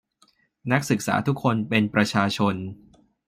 [0.71, 2.55] นักศึกษาทุกคนเป็นประชาชน